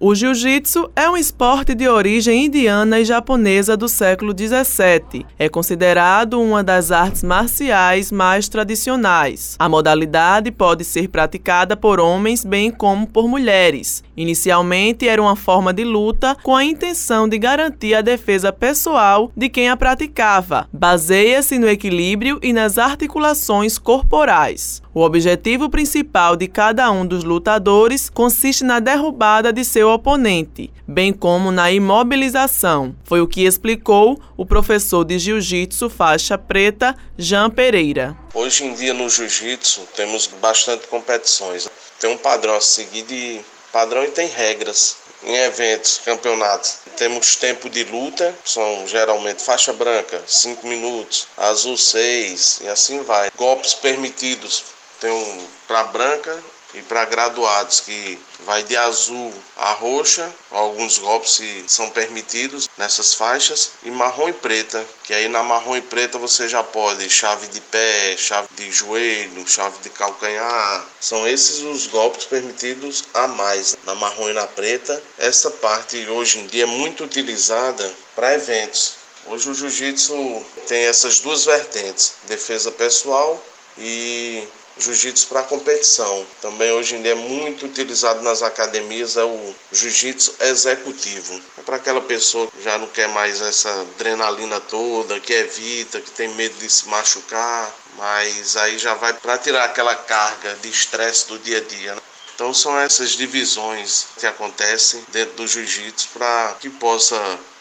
O 0.00 0.14
jiu-jitsu 0.14 0.88
é 0.94 1.10
um 1.10 1.16
esporte 1.16 1.74
de 1.74 1.88
origem 1.88 2.44
indiana 2.44 3.00
e 3.00 3.04
japonesa 3.04 3.76
do 3.76 3.88
século 3.88 4.32
17. 4.32 5.26
É 5.36 5.48
considerado 5.48 6.40
uma 6.40 6.62
das 6.62 6.92
artes 6.92 7.24
marciais 7.24 8.12
mais 8.12 8.48
tradicionais. 8.48 9.56
A 9.58 9.68
modalidade 9.68 10.52
pode 10.52 10.84
ser 10.84 11.08
praticada 11.08 11.76
por 11.76 11.98
homens 11.98 12.44
bem 12.44 12.70
como 12.70 13.08
por 13.08 13.26
mulheres. 13.26 14.04
Inicialmente 14.16 15.08
era 15.08 15.20
uma 15.20 15.34
forma 15.34 15.72
de 15.72 15.82
luta 15.82 16.36
com 16.44 16.54
a 16.54 16.64
intenção 16.64 17.28
de 17.28 17.36
garantir 17.36 17.94
a 17.96 18.00
defesa 18.00 18.52
pessoal 18.52 19.32
de 19.36 19.48
quem 19.48 19.68
a 19.68 19.76
praticava. 19.76 20.68
Baseia-se 20.72 21.58
no 21.58 21.68
equilíbrio 21.68 22.38
e 22.40 22.52
nas 22.52 22.78
articulações 22.78 23.78
corporais. 23.78 24.80
O 24.98 25.02
objetivo 25.02 25.70
principal 25.70 26.34
de 26.34 26.48
cada 26.48 26.90
um 26.90 27.06
dos 27.06 27.22
lutadores 27.22 28.10
consiste 28.10 28.64
na 28.64 28.80
derrubada 28.80 29.52
de 29.52 29.64
seu 29.64 29.90
oponente, 29.90 30.72
bem 30.88 31.12
como 31.12 31.52
na 31.52 31.70
imobilização. 31.70 32.96
Foi 33.04 33.20
o 33.20 33.28
que 33.28 33.44
explicou 33.44 34.20
o 34.36 34.44
professor 34.44 35.04
de 35.04 35.16
jiu-jitsu 35.16 35.88
faixa 35.88 36.36
preta, 36.36 36.96
Jean 37.16 37.48
Pereira. 37.48 38.18
Hoje 38.34 38.64
em 38.64 38.74
dia 38.74 38.92
no 38.92 39.08
jiu-jitsu 39.08 39.82
temos 39.94 40.26
bastante 40.42 40.88
competições. 40.88 41.70
Tem 42.00 42.10
um 42.10 42.18
padrão 42.18 42.56
a 42.56 42.60
seguir 42.60 43.04
de 43.04 43.38
padrão 43.72 44.02
e 44.02 44.08
tem 44.08 44.26
regras 44.26 44.96
em 45.22 45.36
eventos, 45.36 46.00
campeonatos. 46.04 46.78
Temos 46.96 47.36
tempo 47.36 47.70
de 47.70 47.84
luta, 47.84 48.34
são 48.44 48.84
geralmente 48.88 49.44
faixa 49.44 49.72
branca, 49.72 50.20
5 50.26 50.66
minutos, 50.66 51.28
azul 51.36 51.76
6 51.76 52.62
e 52.64 52.68
assim 52.68 53.00
vai. 53.04 53.30
Golpes 53.36 53.74
permitidos 53.74 54.76
tem 55.00 55.10
um 55.10 55.48
para 55.66 55.84
branca 55.84 56.42
e 56.74 56.82
para 56.82 57.04
graduados 57.06 57.80
que 57.80 58.18
vai 58.44 58.62
de 58.62 58.76
azul 58.76 59.32
a 59.56 59.72
roxa, 59.72 60.30
alguns 60.50 60.98
golpes 60.98 61.40
são 61.66 61.88
permitidos 61.90 62.68
nessas 62.76 63.14
faixas 63.14 63.72
e 63.82 63.90
marrom 63.90 64.28
e 64.28 64.32
preta, 64.34 64.84
que 65.02 65.14
aí 65.14 65.28
na 65.28 65.42
marrom 65.42 65.76
e 65.76 65.80
preta 65.80 66.18
você 66.18 66.46
já 66.46 66.62
pode 66.62 67.08
chave 67.08 67.46
de 67.48 67.60
pé, 67.60 68.16
chave 68.18 68.48
de 68.54 68.70
joelho, 68.70 69.48
chave 69.48 69.78
de 69.82 69.90
calcanhar. 69.90 70.86
São 71.00 71.26
esses 71.26 71.60
os 71.60 71.86
golpes 71.86 72.26
permitidos 72.26 73.04
a 73.14 73.26
mais 73.26 73.76
na 73.84 73.94
marrom 73.94 74.28
e 74.28 74.34
na 74.34 74.46
preta. 74.46 75.02
Essa 75.16 75.50
parte 75.50 76.06
hoje 76.06 76.38
em 76.38 76.46
dia 76.46 76.64
é 76.64 76.66
muito 76.66 77.04
utilizada 77.04 77.90
para 78.14 78.34
eventos. 78.34 78.94
Hoje 79.26 79.50
o 79.50 79.54
jiu-jitsu 79.54 80.46
tem 80.66 80.84
essas 80.84 81.20
duas 81.20 81.44
vertentes, 81.44 82.14
defesa 82.26 82.70
pessoal 82.70 83.42
e 83.76 84.46
jiu-jitsu 84.78 85.26
para 85.26 85.42
competição. 85.42 86.26
Também 86.40 86.72
hoje 86.72 86.96
em 86.96 87.02
dia 87.02 87.12
é 87.12 87.14
muito 87.14 87.66
utilizado 87.66 88.22
nas 88.22 88.42
academias 88.42 89.16
é 89.16 89.24
o 89.24 89.54
jiu-jitsu 89.72 90.34
executivo. 90.40 91.40
É 91.58 91.62
para 91.62 91.76
aquela 91.76 92.00
pessoa 92.00 92.48
que 92.50 92.62
já 92.62 92.78
não 92.78 92.86
quer 92.86 93.08
mais 93.08 93.40
essa 93.40 93.70
adrenalina 93.82 94.60
toda, 94.60 95.20
que 95.20 95.32
evita, 95.32 96.00
que 96.00 96.10
tem 96.10 96.28
medo 96.34 96.56
de 96.58 96.70
se 96.70 96.88
machucar, 96.88 97.74
mas 97.96 98.56
aí 98.56 98.78
já 98.78 98.94
vai 98.94 99.12
para 99.12 99.38
tirar 99.38 99.64
aquela 99.64 99.94
carga 99.94 100.56
de 100.62 100.68
estresse 100.68 101.26
do 101.28 101.38
dia 101.38 101.58
a 101.58 101.60
dia. 101.60 101.94
Né? 101.94 102.00
Então 102.34 102.54
são 102.54 102.78
essas 102.78 103.10
divisões 103.10 104.06
que 104.16 104.24
acontecem 104.24 105.04
dentro 105.08 105.34
do 105.34 105.48
jiu-jitsu 105.48 106.08
para 106.14 106.56
que 106.60 106.70
possa 106.70 107.16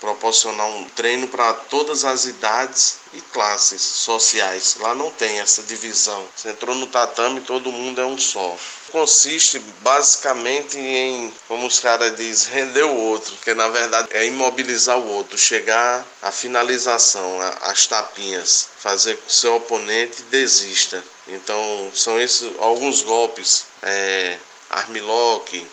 proporcionar 0.00 0.66
um 0.68 0.84
treino 0.90 1.26
para 1.28 1.52
todas 1.52 2.04
as 2.04 2.24
idades 2.24 2.98
e 3.12 3.20
classes 3.20 3.80
sociais. 3.80 4.76
Lá 4.80 4.94
não 4.94 5.10
tem 5.10 5.40
essa 5.40 5.62
divisão. 5.62 6.26
Você 6.34 6.50
entrou 6.50 6.74
no 6.74 6.86
tatame, 6.86 7.40
todo 7.40 7.72
mundo 7.72 8.00
é 8.00 8.06
um 8.06 8.18
só. 8.18 8.56
Consiste 8.90 9.58
basicamente 9.80 10.78
em, 10.78 11.32
como 11.46 11.66
os 11.66 11.78
caras 11.80 12.16
dizem, 12.16 12.52
render 12.54 12.84
o 12.84 12.94
outro, 12.94 13.34
que 13.42 13.52
na 13.54 13.68
verdade 13.68 14.08
é 14.12 14.24
imobilizar 14.24 14.98
o 14.98 15.08
outro, 15.08 15.36
chegar 15.36 16.06
à 16.22 16.30
finalização, 16.30 17.38
às 17.60 17.86
tapinhas, 17.86 18.68
fazer 18.78 19.16
com 19.16 19.26
que 19.26 19.34
seu 19.34 19.56
oponente 19.56 20.22
desista. 20.24 21.04
Então 21.26 21.90
são 21.94 22.18
esses 22.20 22.50
alguns 22.58 23.02
golpes, 23.02 23.66
é, 23.82 24.38
armlock, 24.70 25.66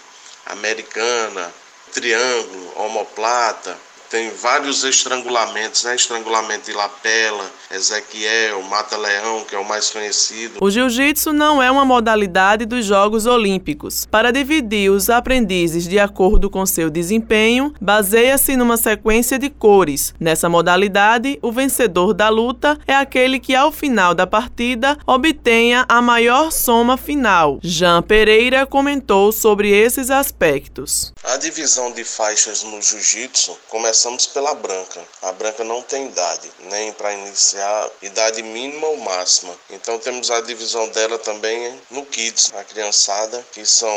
americana, 0.46 1.54
triângulo, 1.94 2.74
omoplata, 2.76 3.78
tem 4.10 4.30
vários 4.30 4.84
estrangulamentos, 4.84 5.84
né? 5.84 5.96
Estrangulamento 5.96 6.66
de 6.66 6.74
lapela, 6.74 7.46
Ezequiel, 7.72 8.62
Mata-Leão, 8.64 9.44
que 9.48 9.56
é 9.56 9.60
o 9.60 9.66
mais 9.66 9.90
conhecido. 9.90 10.60
O 10.62 10.70
jiu-jitsu 10.70 11.34
não 11.34 11.62
é 11.62 11.70
uma 11.70 11.86
modalidade 11.86 12.66
dos 12.66 12.86
Jogos 12.86 13.26
Olímpicos. 13.26 14.06
Para 14.06 14.32
dividir 14.32 14.92
os 14.92 15.10
aprendizes 15.10 15.88
de 15.88 16.00
acordo 16.00 16.50
com 16.50 16.66
seu 16.66 16.90
desempenho, 16.90 17.74
baseia-se 17.82 18.56
numa 18.56 18.78
sequência 18.78 19.38
de 19.38 19.50
cores. 19.50 20.14
Nessa 20.20 20.48
modalidade, 20.48 21.40
o 21.42 21.52
vencedor 21.52 22.14
da 22.14 22.30
luta 22.30 22.78
é 22.88 22.96
aquele 22.96 23.40
que, 23.40 23.56
ao 23.56 23.72
final 23.72 24.14
da 24.14 24.28
partida, 24.28 24.98
obtenha 25.06 25.86
a 25.88 26.02
maior 26.02 26.52
soma 26.52 26.98
final. 26.98 27.60
Jean 27.62 28.02
Pereira 28.02 28.66
comentou 28.66 29.32
sobre 29.32 29.70
esses 29.70 30.10
aspectos. 30.10 31.14
A 31.36 31.38
divisão 31.38 31.92
de 31.92 32.06
faixas 32.06 32.64
no 32.64 32.82
jiu-jitsu 32.82 33.60
começamos 33.68 34.26
pela 34.26 34.54
branca. 34.56 35.04
A 35.22 35.34
branca 35.34 35.66
não 35.66 35.82
tem 35.82 36.06
idade, 36.06 36.50
nem 36.62 36.94
para 36.94 37.12
iniciar 37.12 37.92
idade 38.02 38.42
mínima 38.42 38.88
ou 38.88 38.96
máxima. 38.96 39.54
Então 39.70 40.00
temos 40.00 40.32
a 40.32 40.40
divisão 40.40 40.88
dela 40.88 41.20
também 41.20 41.78
no 41.92 42.06
kids, 42.06 42.54
a 42.56 42.64
criançada, 42.64 43.46
que 43.52 43.66
são 43.66 43.94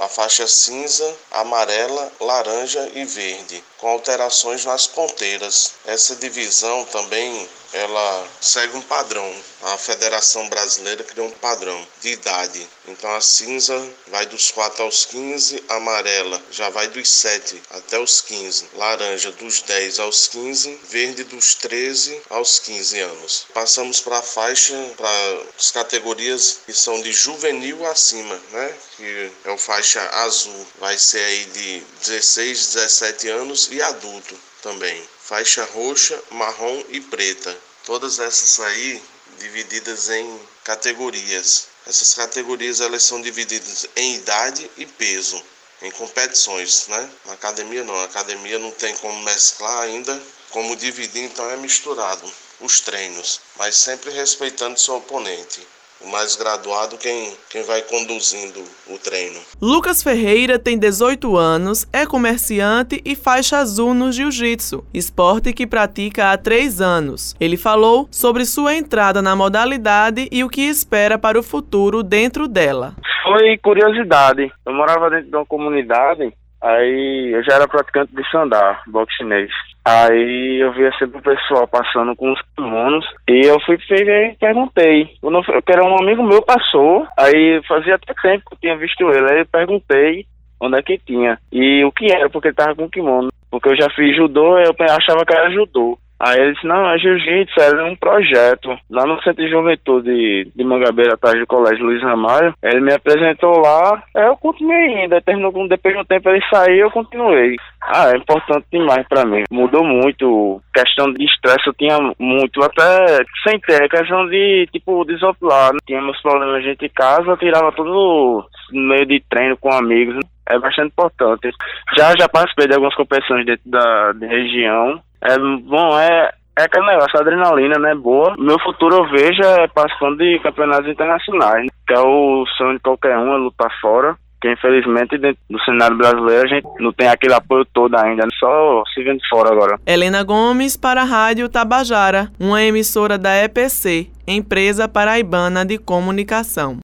a 0.00 0.08
faixa 0.08 0.46
cinza, 0.46 1.16
amarela, 1.30 2.12
laranja 2.20 2.86
e 2.92 3.06
verde, 3.06 3.64
com 3.82 3.88
alterações 3.88 4.64
nas 4.64 4.86
ponteiras. 4.86 5.72
Essa 5.84 6.14
divisão 6.14 6.84
também 6.84 7.48
ela 7.72 8.28
segue 8.40 8.76
um 8.76 8.82
padrão. 8.82 9.34
A 9.62 9.78
Federação 9.78 10.48
Brasileira 10.48 11.02
criou 11.04 11.28
um 11.28 11.32
padrão 11.32 11.86
de 12.00 12.10
idade. 12.10 12.68
Então 12.86 13.14
a 13.14 13.20
cinza 13.20 13.88
vai 14.08 14.26
dos 14.26 14.50
4 14.50 14.82
aos 14.82 15.04
15, 15.06 15.62
a 15.68 15.76
amarela 15.76 16.42
já 16.50 16.68
vai 16.68 16.88
dos 16.88 17.08
7 17.08 17.62
até 17.70 17.98
os 17.98 18.20
15, 18.20 18.70
laranja 18.74 19.30
dos 19.32 19.62
10 19.62 20.00
aos 20.00 20.26
15, 20.28 20.80
verde 20.88 21.24
dos 21.24 21.54
13 21.54 22.22
aos 22.28 22.58
15 22.58 22.98
anos. 22.98 23.46
Passamos 23.54 24.00
para 24.00 24.18
a 24.18 24.22
faixa, 24.22 24.74
para 24.96 25.42
as 25.56 25.70
categorias 25.70 26.58
que 26.66 26.72
são 26.72 27.00
de 27.00 27.12
juvenil 27.12 27.86
acima, 27.86 28.38
né? 28.50 28.74
Que 28.96 29.30
é 29.44 29.50
o 29.50 29.58
faixa 29.58 30.02
azul, 30.24 30.66
vai 30.80 30.98
ser 30.98 31.22
aí 31.24 31.44
de 31.46 31.82
16, 32.00 32.74
17 32.74 33.28
anos 33.28 33.68
e 33.72 33.82
adulto 33.82 34.38
também 34.62 35.08
faixa 35.32 35.64
roxa, 35.64 36.22
marrom 36.30 36.84
e 36.90 37.00
preta. 37.00 37.56
Todas 37.84 38.18
essas 38.18 38.60
aí 38.60 39.02
divididas 39.38 40.10
em 40.10 40.40
categorias. 40.62 41.68
Essas 41.86 42.12
categorias 42.12 42.80
elas 42.80 43.02
são 43.02 43.22
divididas 43.22 43.86
em 43.96 44.16
idade 44.16 44.70
e 44.76 44.84
peso, 44.84 45.42
em 45.80 45.90
competições, 45.90 46.86
né? 46.88 47.10
Na 47.24 47.32
academia 47.32 47.82
não, 47.82 47.94
na 47.94 48.04
academia 48.04 48.58
não 48.58 48.70
tem 48.72 48.94
como 48.96 49.22
mesclar 49.22 49.84
ainda, 49.84 50.22
como 50.50 50.76
dividir, 50.76 51.24
então 51.24 51.48
é 51.50 51.56
misturado 51.56 52.30
os 52.60 52.80
treinos, 52.80 53.40
mas 53.56 53.76
sempre 53.76 54.10
respeitando 54.10 54.78
seu 54.78 54.96
oponente 54.96 55.66
o 56.04 56.10
mais 56.10 56.36
graduado 56.36 56.96
quem, 56.98 57.32
quem 57.50 57.62
vai 57.64 57.82
conduzindo 57.82 58.60
o 58.88 58.98
treino. 58.98 59.38
Lucas 59.60 60.02
Ferreira 60.02 60.58
tem 60.58 60.78
18 60.78 61.36
anos, 61.36 61.86
é 61.92 62.06
comerciante 62.06 63.00
e 63.04 63.14
faixa 63.14 63.58
azul 63.58 63.94
no 63.94 64.12
jiu-jitsu, 64.12 64.84
esporte 64.92 65.52
que 65.52 65.66
pratica 65.66 66.32
há 66.32 66.38
3 66.38 66.80
anos. 66.80 67.34
Ele 67.40 67.56
falou 67.56 68.08
sobre 68.10 68.44
sua 68.44 68.74
entrada 68.74 69.22
na 69.22 69.36
modalidade 69.36 70.28
e 70.30 70.42
o 70.44 70.48
que 70.48 70.62
espera 70.62 71.18
para 71.18 71.38
o 71.38 71.42
futuro 71.42 72.02
dentro 72.02 72.48
dela. 72.48 72.94
Foi 73.22 73.56
curiosidade. 73.58 74.52
Eu 74.66 74.72
morava 74.72 75.08
dentro 75.08 75.30
de 75.30 75.36
uma 75.36 75.46
comunidade 75.46 76.32
Aí 76.62 77.32
eu 77.34 77.42
já 77.42 77.56
era 77.56 77.66
praticante 77.66 78.14
de 78.14 78.22
sandá, 78.30 78.80
boxe 78.86 79.16
chinês. 79.16 79.50
Aí 79.84 80.60
eu 80.60 80.72
via 80.72 80.92
sempre 80.96 81.18
o 81.18 81.22
pessoal 81.22 81.66
passando 81.66 82.14
com 82.14 82.32
os 82.32 82.40
kimonos 82.56 83.04
e 83.28 83.46
eu 83.46 83.60
fui 83.66 83.76
e 83.76 84.36
perguntei. 84.38 85.08
Eu 85.22 85.30
não, 85.30 85.42
era 85.68 85.84
um 85.84 86.00
amigo 86.00 86.22
meu 86.22 86.40
passou, 86.42 87.06
aí 87.18 87.60
fazia 87.66 87.96
até 87.96 88.14
tempo 88.14 88.44
que 88.48 88.54
eu 88.54 88.58
tinha 88.60 88.76
visto 88.76 89.10
ele. 89.10 89.32
Aí 89.32 89.38
eu 89.40 89.46
perguntei 89.46 90.24
onde 90.60 90.78
é 90.78 90.82
que 90.82 90.98
tinha 90.98 91.38
e 91.50 91.84
o 91.84 91.90
que 91.90 92.12
era, 92.12 92.30
porque 92.30 92.48
ele 92.48 92.54
tava 92.54 92.76
com 92.76 92.88
kimono. 92.88 93.30
Porque 93.50 93.68
eu 93.68 93.76
já 93.76 93.90
fiz 93.90 94.16
judô, 94.16 94.56
eu 94.58 94.72
achava 94.88 95.26
que 95.26 95.34
era 95.34 95.50
judô. 95.50 95.98
Aí 96.22 96.38
ele 96.38 96.52
disse, 96.52 96.66
não, 96.68 96.88
é 96.88 96.96
jiu-jitsu, 96.98 97.60
era 97.60 97.84
um 97.84 97.96
projeto. 97.96 98.78
Lá 98.88 99.04
no 99.04 99.20
Centro 99.22 99.44
de 99.44 99.50
Juventude 99.50 100.52
de 100.54 100.64
Mangabeira, 100.64 101.14
atrás 101.14 101.36
do 101.36 101.46
Colégio 101.48 101.84
Luiz 101.84 102.00
Ramalho, 102.00 102.54
ele 102.62 102.80
me 102.80 102.92
apresentou 102.92 103.58
lá, 103.58 104.00
eu 104.14 104.36
continuei 104.36 105.04
indo. 105.04 105.20
Terminou, 105.22 105.66
depois 105.66 105.94
de 105.94 106.00
um 106.00 106.04
tempo 106.04 106.28
ele 106.28 106.40
saiu, 106.48 106.86
eu 106.86 106.90
continuei. 106.92 107.56
Ah, 107.82 108.12
é 108.12 108.16
importante 108.16 108.64
demais 108.72 109.04
para 109.08 109.24
mim. 109.24 109.42
Mudou 109.50 109.82
muito. 109.82 110.62
Questão 110.72 111.12
de 111.12 111.24
estresse 111.24 111.66
eu 111.66 111.74
tinha 111.74 111.98
muito, 112.16 112.62
até 112.62 113.24
sem 113.42 113.58
ter. 113.58 113.88
Questão 113.88 114.28
de, 114.28 114.68
tipo, 114.72 115.04
desopilar. 115.04 115.72
Né? 115.72 115.78
Tínhamos 115.84 116.22
problemas 116.22 116.62
dentro 116.62 116.86
de 116.86 116.94
casa, 116.94 117.36
tirava 117.36 117.72
tudo 117.72 118.46
no 118.70 118.88
meio 118.88 119.06
de 119.06 119.20
treino 119.28 119.56
com 119.56 119.72
amigos. 119.72 120.24
É 120.46 120.58
bastante 120.58 120.88
importante. 120.88 121.50
Já 121.96 122.12
já 122.18 122.28
participei 122.28 122.66
de 122.66 122.74
algumas 122.74 122.94
competições 122.94 123.46
dentro 123.46 123.70
da 123.70 124.12
de 124.12 124.26
região. 124.26 125.00
É 125.22 125.38
bom, 125.38 125.98
é, 125.98 126.32
é 126.58 126.64
aquele 126.64 126.86
negócio, 126.86 127.16
a 127.16 127.20
adrenalina, 127.20 127.78
né, 127.78 127.94
boa. 127.94 128.34
Meu 128.38 128.58
futuro 128.60 128.96
eu 128.96 129.10
vejo 129.10 129.42
é 129.42 129.68
participando 129.68 130.18
de 130.18 130.38
campeonatos 130.40 130.90
internacionais, 130.90 131.66
que 131.86 131.94
é 131.94 132.00
o 132.00 132.44
sonho 132.56 132.74
de 132.74 132.80
qualquer 132.80 133.16
um, 133.16 133.34
é 133.34 133.38
lutar 133.38 133.70
fora 133.80 134.16
que 134.42 134.50
infelizmente 134.50 135.16
dentro 135.16 135.40
do 135.48 135.62
cenário 135.62 135.96
brasileiro 135.96 136.44
a 136.44 136.48
gente 136.48 136.66
não 136.80 136.92
tem 136.92 137.06
aquele 137.06 137.32
apoio 137.32 137.64
todo 137.72 137.96
ainda, 137.96 138.26
só 138.38 138.82
se 138.92 139.02
vendo 139.04 139.20
fora 139.30 139.52
agora. 139.52 139.78
Helena 139.86 140.24
Gomes 140.24 140.76
para 140.76 141.02
a 141.02 141.04
Rádio 141.04 141.48
Tabajara, 141.48 142.28
uma 142.40 142.60
emissora 142.60 143.16
da 143.16 143.36
EPC, 143.44 144.10
Empresa 144.26 144.88
Paraibana 144.88 145.64
de 145.64 145.78
Comunicação. 145.78 146.80